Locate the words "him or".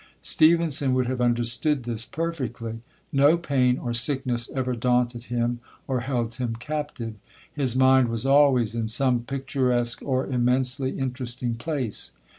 5.25-5.99